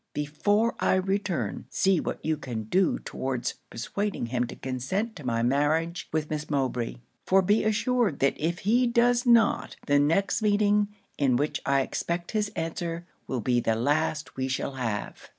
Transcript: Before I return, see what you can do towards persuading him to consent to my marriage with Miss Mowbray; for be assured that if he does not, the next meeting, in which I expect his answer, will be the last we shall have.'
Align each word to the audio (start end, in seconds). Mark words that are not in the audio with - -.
Before 0.15 0.73
I 0.79 0.95
return, 0.95 1.65
see 1.69 1.99
what 1.99 2.25
you 2.25 2.35
can 2.35 2.63
do 2.63 2.97
towards 2.97 3.53
persuading 3.69 4.25
him 4.25 4.47
to 4.47 4.55
consent 4.55 5.15
to 5.17 5.23
my 5.23 5.43
marriage 5.43 6.09
with 6.11 6.27
Miss 6.31 6.49
Mowbray; 6.49 6.95
for 7.27 7.43
be 7.43 7.63
assured 7.63 8.17
that 8.17 8.33
if 8.39 8.57
he 8.65 8.87
does 8.87 9.27
not, 9.27 9.75
the 9.85 9.99
next 9.99 10.41
meeting, 10.41 10.87
in 11.19 11.35
which 11.35 11.61
I 11.67 11.81
expect 11.81 12.31
his 12.31 12.49
answer, 12.55 13.05
will 13.27 13.41
be 13.41 13.59
the 13.59 13.75
last 13.75 14.35
we 14.35 14.47
shall 14.47 14.71
have.' 14.71 15.29